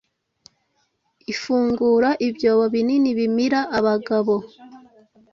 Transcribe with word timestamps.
Ifungura 1.31 2.09
ibyobo 2.27 2.63
binini 2.73 3.09
bimira 3.17 3.59
abagabo 3.77 4.35